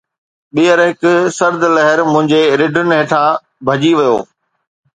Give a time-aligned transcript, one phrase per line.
[0.57, 1.03] ٻيهر، هڪ
[1.39, 3.31] سرد لهر منهنجي رڍن هيٺان
[3.67, 4.17] ڀڄي ويو